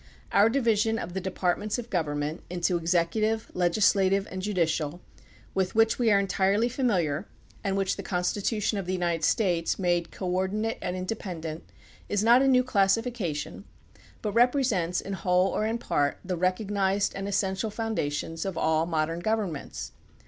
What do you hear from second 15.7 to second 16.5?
part the